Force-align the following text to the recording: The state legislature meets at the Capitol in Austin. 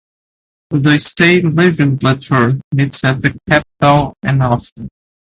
The 0.71 0.97
state 0.97 1.43
legislature 1.53 2.59
meets 2.73 3.03
at 3.03 3.21
the 3.21 3.37
Capitol 3.47 4.15
in 4.23 4.41
Austin. 4.41 4.89